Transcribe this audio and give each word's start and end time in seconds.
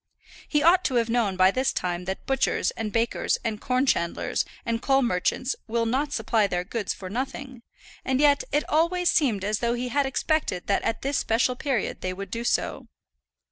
He 0.47 0.63
ought 0.63 0.83
to 0.85 0.95
have 0.95 1.11
known 1.11 1.35
by 1.37 1.51
this 1.51 1.71
time 1.71 2.05
that 2.05 2.25
butchers, 2.25 2.71
and 2.71 2.91
bakers, 2.91 3.37
and 3.43 3.61
corn 3.61 3.85
chandlers, 3.85 4.43
and 4.65 4.81
coal 4.81 5.03
merchants 5.03 5.55
will 5.67 5.85
not 5.85 6.11
supply 6.11 6.47
their 6.47 6.63
goods 6.63 6.91
for 6.91 7.07
nothing; 7.07 7.61
and 8.03 8.19
yet 8.19 8.43
it 8.51 8.67
always 8.67 9.11
seemed 9.11 9.43
as 9.43 9.59
though 9.59 9.75
he 9.75 9.89
had 9.89 10.07
expected 10.07 10.65
that 10.65 10.81
at 10.81 11.03
this 11.03 11.19
special 11.19 11.55
period 11.55 12.01
they 12.01 12.13
would 12.13 12.31
do 12.31 12.43
so. 12.43 12.87